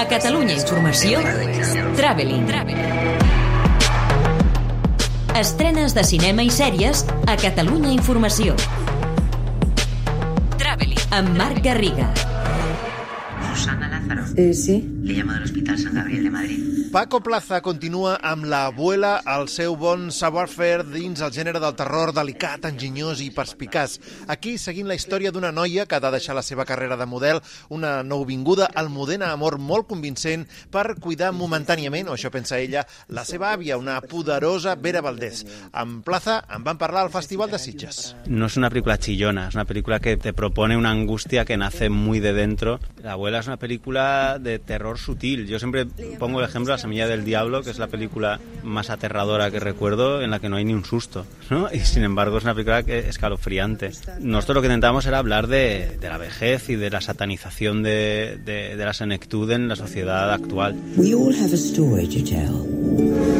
A 0.00 0.06
Catalunya 0.08 0.54
Informació, 0.56 1.18
Traveling. 1.92 2.46
Estrenes 5.36 5.92
de 5.92 6.04
cinema 6.08 6.40
i 6.40 6.48
sèries 6.48 7.02
a 7.28 7.34
Catalunya 7.36 7.92
Informació. 7.92 8.54
Traveling. 10.56 11.04
Amb 11.18 11.36
Marc 11.36 11.60
Garriga. 11.66 12.08
Susana 13.52 13.92
Lázaro. 13.92 14.24
Eh, 14.40 14.54
sí. 14.56 14.80
Le 15.02 15.14
llamo 15.14 15.32
del 15.32 15.44
Hospital 15.44 15.78
San 15.78 15.94
Gabriel 15.94 16.24
de 16.24 16.30
Madrid. 16.30 16.70
Paco 16.92 17.20
Plaza 17.22 17.60
continua 17.62 18.16
amb 18.20 18.44
la 18.50 18.64
abuela 18.66 19.20
al 19.24 19.46
seu 19.48 19.76
bon 19.78 20.08
savoir-faire 20.10 20.82
dins 20.90 21.20
el 21.22 21.30
gènere 21.30 21.60
del 21.62 21.76
terror 21.78 22.10
delicat, 22.12 22.64
enginyós 22.66 23.22
i 23.22 23.28
perspicaç. 23.30 23.94
Aquí 24.26 24.56
seguint 24.58 24.90
la 24.90 24.96
història 24.98 25.30
d'una 25.30 25.52
noia 25.54 25.86
que 25.86 25.94
ha 25.94 26.02
de 26.02 26.10
deixar 26.10 26.34
la 26.34 26.42
seva 26.42 26.66
carrera 26.66 26.98
de 26.98 27.06
model, 27.06 27.38
una 27.70 28.02
nouvinguda 28.02 28.66
almudena 28.74 29.30
amor 29.30 29.60
molt 29.62 29.86
convincent 29.86 30.48
per 30.74 30.96
cuidar 30.98 31.30
momentàniament, 31.30 32.10
o 32.10 32.18
això 32.18 32.32
pensa 32.34 32.58
ella, 32.58 32.82
la 33.06 33.24
seva 33.24 33.52
àvia, 33.54 33.78
una 33.78 34.00
poderosa 34.02 34.74
Vera 34.74 35.00
Valdés. 35.00 35.44
Amb 35.70 36.02
Plaza 36.04 36.40
en 36.50 36.66
van 36.66 36.82
parlar 36.82 37.06
al 37.06 37.14
Festival 37.14 37.54
de 37.54 37.62
Sitges. 37.62 38.16
No 38.26 38.50
es 38.50 38.58
una 38.58 38.68
película 38.68 38.98
chillona, 38.98 39.46
es 39.48 39.54
una 39.54 39.64
película 39.64 40.00
que 40.00 40.16
te 40.16 40.34
propone 40.34 40.76
una 40.76 40.90
angustia 40.90 41.44
que 41.44 41.56
nace 41.56 41.88
muy 41.88 42.18
de 42.18 42.32
dentro. 42.32 42.80
La 43.00 43.12
abuela 43.12 43.38
es 43.38 43.46
una 43.46 43.58
película 43.58 44.38
de 44.40 44.58
terror 44.58 44.89
sutil. 44.98 45.46
Yo 45.46 45.58
siempre 45.58 45.86
pongo 46.18 46.40
el 46.40 46.46
ejemplo 46.46 46.72
de 46.72 46.78
La 46.78 46.82
Semilla 46.82 47.06
del 47.06 47.24
Diablo, 47.24 47.62
que 47.62 47.70
es 47.70 47.78
la 47.78 47.86
película 47.88 48.40
más 48.62 48.90
aterradora 48.90 49.50
que 49.50 49.60
recuerdo, 49.60 50.22
en 50.22 50.30
la 50.30 50.38
que 50.38 50.48
no 50.48 50.56
hay 50.56 50.64
ni 50.64 50.74
un 50.74 50.84
susto. 50.84 51.26
¿no? 51.50 51.68
Y 51.72 51.80
sin 51.80 52.02
embargo 52.04 52.38
es 52.38 52.44
una 52.44 52.54
película 52.54 52.82
que 52.82 53.00
escalofriante. 53.08 53.90
Nosotros 54.20 54.56
lo 54.56 54.62
que 54.62 54.68
intentamos 54.68 55.06
era 55.06 55.18
hablar 55.18 55.46
de, 55.46 55.96
de 56.00 56.08
la 56.08 56.18
vejez 56.18 56.68
y 56.70 56.76
de 56.76 56.90
la 56.90 57.00
satanización 57.00 57.82
de, 57.82 58.38
de, 58.44 58.76
de 58.76 58.84
la 58.84 58.92
senectud 58.92 59.50
en 59.50 59.68
la 59.68 59.76
sociedad 59.76 60.32
actual. 60.32 60.76
We 60.96 61.14
all 61.14 61.34
have 61.34 61.52
a 61.52 61.56
story 61.56 62.06
to 62.08 62.22
tell. 62.24 63.39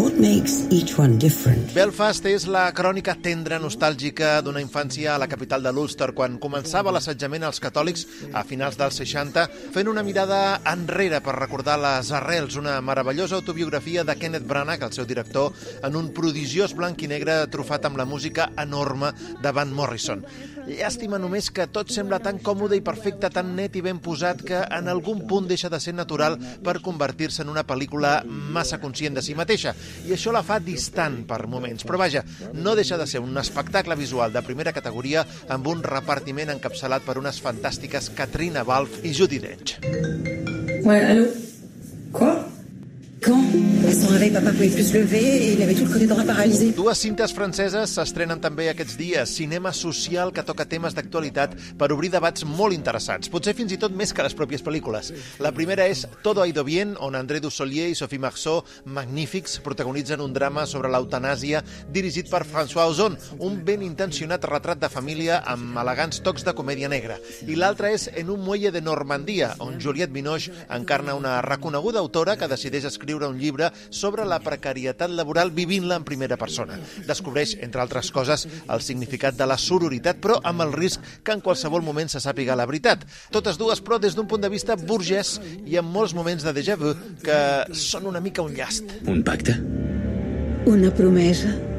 What 0.00 0.16
makes 0.16 0.64
each 0.72 0.96
one 0.96 1.18
different? 1.18 1.74
Belfast 1.76 2.24
és 2.24 2.46
la 2.48 2.62
crònica 2.72 3.12
tendra, 3.20 3.58
nostàlgica 3.60 4.38
d'una 4.40 4.62
infància 4.64 5.10
a 5.12 5.18
la 5.20 5.26
capital 5.28 5.60
de 5.60 5.72
l'Ulster, 5.76 6.14
quan 6.16 6.38
començava 6.40 6.94
l'assetjament 6.94 7.44
als 7.44 7.60
catòlics 7.60 8.06
a 8.32 8.40
finals 8.48 8.78
dels 8.80 8.96
60, 9.02 9.44
fent 9.74 9.90
una 9.92 10.04
mirada 10.06 10.38
enrere 10.72 11.20
per 11.20 11.34
recordar 11.36 11.76
les 11.82 12.14
arrels, 12.16 12.56
una 12.56 12.78
meravellosa 12.80 13.36
autobiografia 13.36 14.06
de 14.08 14.16
Kenneth 14.16 14.46
Branagh, 14.48 14.86
el 14.88 14.94
seu 14.96 15.04
director, 15.04 15.52
en 15.84 16.00
un 16.00 16.08
prodigiós 16.16 16.72
blanc 16.78 17.04
i 17.04 17.10
negre 17.12 17.36
trufat 17.52 17.84
amb 17.84 18.00
la 18.00 18.08
música 18.08 18.48
enorme 18.56 19.12
de 19.42 19.52
Van 19.52 19.76
Morrison. 19.76 20.24
Llàstima 20.70 21.18
només 21.20 21.50
que 21.52 21.68
tot 21.72 21.92
sembla 21.92 22.22
tan 22.24 22.38
còmode 22.40 22.76
i 22.78 22.84
perfecte, 22.84 23.28
tan 23.32 23.52
net 23.56 23.76
i 23.76 23.84
ben 23.84 24.00
posat, 24.00 24.40
que 24.48 24.64
en 24.64 24.88
algun 24.88 25.26
punt 25.28 25.48
deixa 25.50 25.68
de 25.68 25.80
ser 25.82 25.92
natural 25.96 26.38
per 26.64 26.78
convertir-se 26.80 27.44
en 27.44 27.52
una 27.52 27.66
pel·lícula 27.68 28.20
massa 28.24 28.80
conscient 28.80 29.20
de 29.20 29.24
si 29.24 29.36
mateixa. 29.36 29.74
I 30.08 30.14
això 30.16 30.34
la 30.34 30.44
fa 30.46 30.60
distant 30.62 31.22
per 31.28 31.46
moments. 31.50 31.86
Però 31.86 32.00
vaja, 32.00 32.24
no 32.54 32.76
deixa 32.78 32.98
de 33.00 33.06
ser 33.10 33.22
un 33.24 33.36
espectacle 33.40 33.96
visual 33.98 34.32
de 34.32 34.44
primera 34.46 34.74
categoria 34.76 35.24
amb 35.48 35.68
un 35.70 35.84
repartiment 35.86 36.54
encapçalat 36.56 37.06
per 37.06 37.18
unes 37.20 37.40
fantàstiques 37.42 38.12
Katrina 38.16 38.64
Balfe 38.64 39.04
i 39.06 39.14
Judi 39.16 39.40
Dench. 39.42 39.78
Ouais, 40.84 41.04
allô 41.04 41.26
Quoi 42.12 42.38
Quand 43.20 43.69
son 43.94 44.08
réveil, 44.08 44.30
papa 44.30 44.50
pouvait 44.50 44.68
plus 44.68 44.88
se 44.88 44.94
lever 44.94 45.18
et 45.18 45.52
il 45.54 45.62
avait 45.62 45.74
tout 45.74 45.84
le 45.84 45.92
côté 45.92 46.06
droit 46.06 46.22
paralysé. 46.22 46.70
Dues 46.76 46.94
cintes 46.94 47.32
franceses 47.34 47.90
s'estrenen 47.90 48.40
també 48.40 48.68
aquests 48.70 48.96
dies. 48.98 49.32
Cinema 49.40 49.72
social 49.72 50.30
que 50.36 50.44
toca 50.46 50.66
temes 50.68 50.94
d'actualitat 50.94 51.56
per 51.80 51.90
obrir 51.94 52.10
debats 52.12 52.44
molt 52.46 52.76
interessants, 52.76 53.30
potser 53.32 53.54
fins 53.58 53.72
i 53.74 53.78
tot 53.80 53.94
més 53.96 54.12
que 54.14 54.22
les 54.22 54.36
pròpies 54.36 54.62
pel·lícules. 54.62 55.10
La 55.42 55.52
primera 55.56 55.88
és 55.90 56.06
Todo 56.22 56.42
ha 56.42 56.48
ido 56.48 56.64
bien, 56.64 56.94
on 57.00 57.16
André 57.18 57.40
Dussolier 57.40 57.88
i 57.90 57.96
Sophie 57.98 58.20
Marceau, 58.20 58.62
magnífics, 58.84 59.58
protagonitzen 59.64 60.20
un 60.20 60.34
drama 60.36 60.66
sobre 60.66 60.90
l'eutanàsia 60.92 61.64
dirigit 61.90 62.30
per 62.30 62.44
François 62.44 62.90
Ozon, 62.92 63.16
un 63.38 63.58
ben 63.64 63.82
intencionat 63.82 64.44
retrat 64.50 64.80
de 64.80 64.92
família 64.92 65.40
amb 65.50 65.78
elegants 65.82 66.22
tocs 66.22 66.46
de 66.46 66.54
comèdia 66.54 66.90
negra. 66.92 67.18
I 67.48 67.58
l'altra 67.58 67.90
és 67.90 68.08
En 68.20 68.30
un 68.30 68.40
muelle 68.44 68.70
de 68.70 68.80
Normandia, 68.82 69.54
on 69.60 69.80
Juliette 69.80 70.12
Binoche 70.12 70.52
encarna 70.68 71.14
una 71.14 71.40
reconeguda 71.42 71.98
autora 72.00 72.36
que 72.36 72.48
decideix 72.50 72.84
escriure 72.84 73.26
un 73.26 73.38
llibre 73.38 73.70
sobre 73.88 74.26
la 74.28 74.40
precarietat 74.44 75.10
laboral 75.10 75.52
vivint-la 75.54 75.96
en 76.00 76.04
primera 76.04 76.36
persona. 76.40 76.78
Descobreix, 77.08 77.56
entre 77.64 77.82
altres 77.82 78.10
coses, 78.14 78.46
el 78.68 78.84
significat 78.84 79.38
de 79.38 79.48
la 79.48 79.58
sororitat, 79.58 80.20
però 80.20 80.40
amb 80.44 80.66
el 80.66 80.74
risc 80.76 81.00
que 81.24 81.32
en 81.36 81.44
qualsevol 81.44 81.84
moment 81.86 82.12
se 82.12 82.22
sàpiga 82.22 82.58
la 82.58 82.68
veritat. 82.68 83.06
Totes 83.32 83.58
dues, 83.60 83.80
però, 83.84 84.00
des 84.02 84.16
d'un 84.18 84.28
punt 84.28 84.42
de 84.42 84.52
vista 84.52 84.76
burgès 84.76 85.38
i 85.66 85.78
amb 85.80 85.90
molts 85.94 86.14
moments 86.14 86.44
de 86.44 86.54
déjà 86.56 86.76
vu 86.80 86.94
que 87.24 87.40
són 87.72 88.06
una 88.10 88.20
mica 88.20 88.42
un 88.42 88.54
llast. 88.56 89.00
Un 89.06 89.24
pacte? 89.24 89.56
Una 90.68 90.92
promesa 90.92 91.69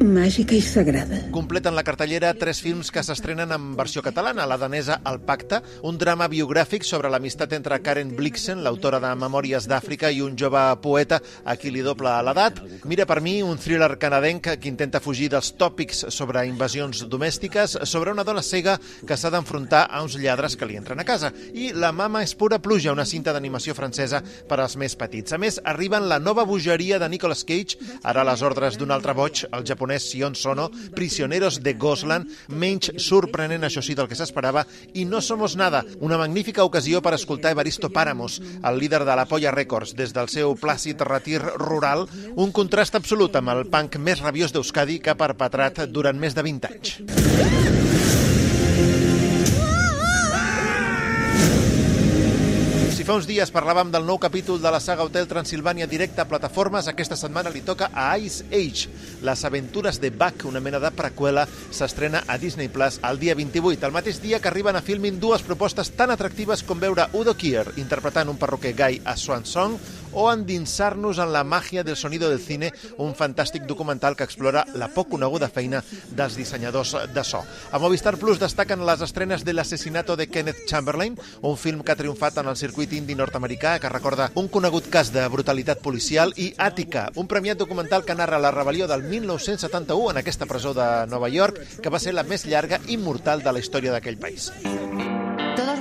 màgica 0.00 0.54
i 0.54 0.60
sagrada. 0.62 1.18
Completen 1.34 1.74
la 1.74 1.82
cartellera 1.82 2.30
tres 2.38 2.60
films 2.62 2.92
que 2.94 3.02
s'estrenen 3.02 3.50
en 3.54 3.72
versió 3.76 4.02
catalana, 4.02 4.46
la 4.46 4.58
danesa 4.58 5.00
El 5.08 5.18
Pacte, 5.26 5.58
un 5.82 5.98
drama 5.98 6.28
biogràfic 6.30 6.84
sobre 6.86 7.10
l'amistat 7.10 7.52
entre 7.56 7.80
Karen 7.82 8.12
Blixen, 8.16 8.62
l'autora 8.62 9.00
de 9.02 9.10
Memòries 9.18 9.66
d'Àfrica, 9.68 10.10
i 10.14 10.22
un 10.22 10.36
jove 10.38 10.62
poeta 10.82 11.18
a 11.44 11.56
qui 11.58 11.72
li 11.74 11.82
doble 11.82 12.12
l'edat. 12.22 12.60
Mira 12.86 13.06
per 13.06 13.20
mi, 13.20 13.40
un 13.42 13.58
thriller 13.58 13.90
canadenc 13.98 14.52
que 14.60 14.70
intenta 14.70 15.02
fugir 15.02 15.30
dels 15.32 15.50
tòpics 15.58 16.06
sobre 16.14 16.46
invasions 16.46 17.04
domèstiques, 17.10 17.78
sobre 17.82 18.14
una 18.14 18.24
dona 18.24 18.42
cega 18.42 18.78
que 18.78 19.16
s'ha 19.18 19.32
d'enfrontar 19.34 19.88
a 19.90 20.02
uns 20.06 20.16
lladres 20.18 20.56
que 20.56 20.66
li 20.66 20.78
entren 20.78 21.02
a 21.02 21.06
casa. 21.08 21.32
I 21.54 21.72
La 21.74 21.92
mama 21.92 22.22
és 22.22 22.34
pura 22.38 22.58
pluja, 22.62 22.92
una 22.92 23.06
cinta 23.06 23.32
d'animació 23.32 23.74
francesa 23.74 24.22
per 24.22 24.60
als 24.60 24.76
més 24.76 24.94
petits. 24.98 25.32
A 25.34 25.38
més, 25.38 25.58
arriben 25.64 26.08
la 26.08 26.18
nova 26.18 26.44
bogeria 26.44 26.98
de 26.98 27.08
Nicolas 27.08 27.44
Cage, 27.44 27.78
ara 28.02 28.22
a 28.22 28.30
les 28.30 28.42
ordres 28.42 28.78
d'un 28.78 28.90
altre 28.94 29.14
boig, 29.14 29.44
el 29.52 29.66
japonès 29.66 29.87
Sion 29.96 30.36
Sono, 30.36 30.68
Prisioneros 30.94 31.62
de 31.64 31.72
Gosland, 31.80 32.28
menys 32.52 32.92
sorprenent, 33.00 33.64
això 33.64 33.80
sí, 33.80 33.96
del 33.96 34.08
que 34.10 34.18
s'esperava, 34.18 34.66
i 34.92 35.06
No 35.08 35.22
Somos 35.24 35.56
Nada, 35.56 35.84
una 36.04 36.20
magnífica 36.20 36.66
ocasió 36.68 37.00
per 37.00 37.14
escoltar 37.16 37.54
Evaristo 37.56 37.88
Páramos, 37.88 38.42
el 38.60 38.78
líder 38.78 39.06
de 39.08 39.16
la 39.16 39.26
Polla 39.26 39.54
Records, 39.54 39.94
des 39.96 40.12
del 40.12 40.28
seu 40.28 40.52
plàcid 40.60 41.00
retir 41.08 41.40
rural, 41.40 42.04
un 42.36 42.52
contrast 42.52 42.98
absolut 42.98 43.40
amb 43.40 43.54
el 43.56 43.64
punk 43.72 43.96
més 44.02 44.20
rabiós 44.20 44.52
d'Euskadi 44.52 45.00
que 45.00 45.14
ha 45.14 45.18
perpetrat 45.18 45.86
durant 45.88 46.18
més 46.18 46.36
de 46.36 46.44
20 46.44 46.72
anys. 46.72 47.67
Fa 53.08 53.14
uns 53.16 53.24
dies 53.24 53.48
parlàvem 53.48 53.88
del 53.88 54.04
nou 54.04 54.18
capítol 54.20 54.58
de 54.60 54.68
la 54.68 54.82
saga 54.84 55.00
Hotel 55.06 55.24
Transilvània 55.24 55.86
directe 55.88 56.20
a 56.20 56.26
plataformes, 56.28 56.90
aquesta 56.90 57.16
setmana 57.16 57.48
li 57.48 57.62
toca 57.64 57.86
a 57.96 58.10
Ice 58.20 58.44
Age. 58.52 58.90
Les 59.24 59.44
aventures 59.48 59.96
de 60.02 60.10
Buck, 60.12 60.44
una 60.44 60.60
mena 60.60 60.76
de 60.82 60.90
preqüela, 60.92 61.46
s'estrena 61.72 62.20
a 62.28 62.36
Disney 62.36 62.68
Plus 62.68 62.98
el 63.08 63.16
dia 63.22 63.32
28, 63.38 63.86
el 63.88 63.94
mateix 63.96 64.20
dia 64.20 64.42
que 64.44 64.50
arriben 64.52 64.76
a 64.76 64.82
Filmin 64.84 65.16
dues 65.22 65.40
propostes 65.46 65.88
tan 65.96 66.12
atractives 66.12 66.60
com 66.68 66.84
veure 66.84 67.08
Udo 67.16 67.32
Kier 67.32 67.64
interpretant 67.80 68.28
un 68.28 68.36
perruquer 68.36 68.74
gai 68.76 69.00
a 69.00 69.16
Swan 69.16 69.48
Song 69.48 69.80
o 70.12 70.28
endinsar-nos 70.32 71.18
en 71.18 71.32
la 71.32 71.44
màgia 71.44 71.84
del 71.84 71.96
sonido 71.96 72.30
del 72.30 72.40
cine, 72.40 72.72
un 72.98 73.14
fantàstic 73.14 73.66
documental 73.66 74.16
que 74.16 74.24
explora 74.24 74.64
la 74.74 74.88
poc 74.92 75.10
coneguda 75.14 75.48
feina 75.48 75.82
dels 76.10 76.36
dissenyadors 76.36 76.94
de 77.14 77.24
so. 77.24 77.42
A 77.72 77.78
Movistar 77.78 78.16
Plus 78.18 78.40
destaquen 78.40 78.84
les 78.86 79.02
estrenes 79.04 79.44
de 79.44 79.52
l'assassinato 79.52 80.16
de 80.16 80.28
Kenneth 80.28 80.66
Chamberlain, 80.68 81.18
un 81.42 81.56
film 81.56 81.82
que 81.82 81.92
ha 81.92 81.98
triomfat 81.98 82.38
en 82.38 82.48
el 82.48 82.56
circuit 82.56 82.92
indi 82.92 83.16
nord-americà 83.18 83.78
que 83.80 83.92
recorda 83.92 84.30
un 84.34 84.48
conegut 84.48 84.88
cas 84.90 85.12
de 85.12 85.26
brutalitat 85.28 85.82
policial 85.84 86.32
i 86.36 86.52
Àtica, 86.58 87.08
un 87.16 87.28
premiat 87.28 87.58
documental 87.58 88.04
que 88.04 88.16
narra 88.18 88.40
la 88.42 88.52
rebel·lió 88.54 88.88
del 88.88 89.04
1971 89.08 90.10
en 90.12 90.22
aquesta 90.22 90.46
presó 90.46 90.74
de 90.74 91.06
Nova 91.08 91.28
York, 91.28 91.60
que 91.82 91.90
va 91.90 92.00
ser 92.02 92.14
la 92.14 92.26
més 92.26 92.46
llarga 92.46 92.80
i 92.88 92.96
mortal 92.96 93.42
de 93.42 93.52
la 93.52 93.62
història 93.64 93.94
d'aquell 93.94 94.18
país. 94.18 94.52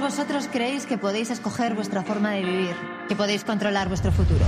Vosotros 0.07 0.47
creéis 0.47 0.85
que 0.85 0.97
podéis 0.97 1.31
escoger 1.31 1.75
vuestra 1.75 2.01
forma 2.01 2.31
de 2.31 2.41
vivir, 2.41 2.75
que 3.09 3.15
podéis 3.17 3.43
controlar 3.43 3.89
vuestro 3.89 4.13
futuro. 4.13 4.45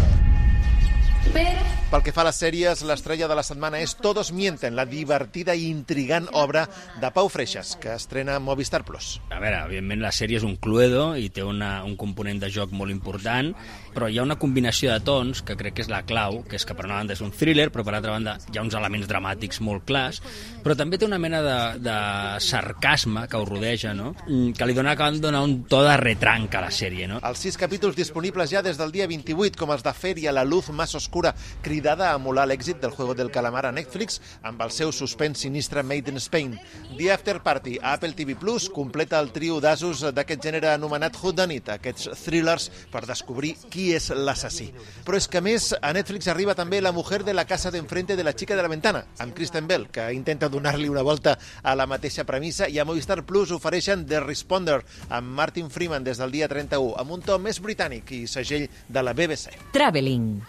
Pero 1.33 1.69
Pel 1.89 2.03
que 2.05 2.11
fa 2.13 2.21
a 2.21 2.27
les 2.27 2.37
sèries, 2.37 2.83
l'estrella 2.85 3.25
de 3.25 3.33
la 3.33 3.41
setmana 3.41 3.79
és 3.81 3.95
Todos 3.97 4.27
mienten, 4.29 4.75
la 4.77 4.83
divertida 4.85 5.55
i 5.57 5.63
intrigant 5.71 6.27
obra 6.37 6.67
de 7.01 7.09
Pau 7.09 7.31
Freixas, 7.33 7.71
que 7.81 7.95
estrena 7.95 8.35
a 8.37 8.41
Movistar 8.45 8.83
Plus. 8.85 9.15
A 9.33 9.39
veure, 9.41 9.63
evidentment 9.65 10.03
la 10.03 10.11
sèrie 10.13 10.37
és 10.37 10.45
un 10.45 10.53
cluedo 10.61 11.15
i 11.17 11.31
té 11.33 11.41
una, 11.41 11.79
un 11.81 11.95
component 11.97 12.37
de 12.43 12.51
joc 12.53 12.75
molt 12.77 12.93
important, 12.93 13.49
però 13.95 14.05
hi 14.05 14.19
ha 14.19 14.25
una 14.27 14.37
combinació 14.37 14.91
de 14.93 15.01
tons 15.01 15.41
que 15.41 15.55
crec 15.57 15.79
que 15.79 15.85
és 15.87 15.89
la 15.89 16.03
clau, 16.05 16.43
que 16.45 16.59
és 16.59 16.67
que 16.67 16.75
per 16.77 16.85
una 16.85 16.99
banda 16.99 17.15
és 17.17 17.23
un 17.25 17.33
thriller, 17.33 17.71
però 17.73 17.87
per 17.87 17.95
altra 17.97 18.13
banda 18.13 18.37
hi 18.37 18.61
ha 18.61 18.67
uns 18.67 18.77
elements 18.77 19.09
dramàtics 19.09 19.57
molt 19.65 19.87
clars, 19.89 20.21
però 20.61 20.77
també 20.77 21.01
té 21.01 21.09
una 21.09 21.17
mena 21.17 21.41
de, 21.41 21.57
de 21.89 21.97
sarcasme 22.45 23.25
que 23.25 23.41
ho 23.41 23.49
rodeja, 23.49 23.95
no? 23.97 24.11
Mm, 24.27 24.53
que 24.53 24.69
li 24.69 24.77
dona, 24.77 24.93
de 24.93 25.23
donar 25.25 25.41
un 25.41 25.63
to 25.65 25.81
de 25.89 25.97
retranc 26.05 26.53
a 26.53 26.63
la 26.67 26.69
sèrie, 26.69 27.09
no? 27.09 27.17
Els 27.25 27.41
sis 27.47 27.57
capítols 27.57 27.97
disponibles 27.97 28.53
ja 28.53 28.61
des 28.61 28.77
del 28.77 28.93
dia 28.93 29.09
28, 29.09 29.57
com 29.57 29.73
els 29.73 29.81
de 29.81 29.97
Feria, 29.97 30.37
La 30.37 30.45
luz 30.45 30.69
más 30.69 30.93
oscura, 31.09 31.33
Crió 31.63 31.79
cridada 31.79 32.09
a 32.11 32.17
emular 32.19 32.43
l'èxit 32.43 32.81
del 32.83 32.91
Juego 32.91 33.13
del 33.15 33.29
Calamar 33.31 33.61
a 33.63 33.71
Netflix 33.71 34.17
amb 34.43 34.59
el 34.65 34.71
seu 34.75 34.89
suspens 34.91 35.39
sinistre 35.45 35.79
Made 35.79 36.11
in 36.11 36.17
Spain. 36.19 36.57
The 36.97 37.13
After 37.13 37.37
Party 37.39 37.77
a 37.79 37.93
Apple 37.93 38.17
TV 38.17 38.35
Plus 38.35 38.65
completa 38.67 39.15
el 39.23 39.29
trio 39.31 39.61
d'asos 39.63 40.01
d'aquest 40.11 40.43
gènere 40.43 40.67
anomenat 40.73 41.15
Whodunit, 41.15 41.69
aquests 41.71 42.09
thrillers 42.25 42.65
per 42.91 43.05
descobrir 43.07 43.53
qui 43.71 43.93
és 43.95 44.09
l'assassí. 44.11 44.67
Però 45.07 45.15
és 45.15 45.29
que, 45.31 45.39
més, 45.39 45.69
a 45.79 45.93
Netflix 45.95 46.27
arriba 46.27 46.57
també 46.57 46.81
La 46.83 46.91
mujer 46.91 47.21
de 47.23 47.31
la 47.33 47.45
casa 47.47 47.71
d'enfrente 47.71 48.17
de 48.19 48.27
la 48.27 48.35
chica 48.35 48.57
de 48.59 48.65
la 48.65 48.73
ventana, 48.73 49.05
amb 49.23 49.33
Kristen 49.37 49.71
Bell, 49.71 49.87
que 49.87 50.09
intenta 50.11 50.51
donar-li 50.51 50.91
una 50.91 51.05
volta 51.05 51.37
a 51.63 51.77
la 51.79 51.87
mateixa 51.87 52.27
premissa, 52.27 52.67
i 52.67 52.79
a 52.79 52.85
Movistar 52.85 53.21
Plus 53.23 53.55
ofereixen 53.55 54.03
The 54.05 54.19
Responder, 54.25 54.81
amb 55.07 55.31
Martin 55.39 55.71
Freeman 55.71 56.03
des 56.03 56.19
del 56.19 56.35
dia 56.35 56.51
31, 56.51 56.97
amb 56.99 57.15
un 57.15 57.23
to 57.23 57.39
més 57.39 57.63
britànic 57.63 58.11
i 58.19 58.25
segell 58.27 58.67
de 58.89 59.05
la 59.05 59.15
BBC. 59.15 59.55
Traveling. 59.71 60.41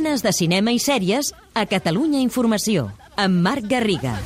Estrenes 0.00 0.22
de 0.24 0.30
cinema 0.32 0.72
i 0.72 0.78
sèries 0.80 1.28
a 1.52 1.66
Catalunya 1.68 2.22
Informació, 2.24 2.86
amb 3.20 3.44
Marc 3.44 3.68
Garriga. 3.68 4.16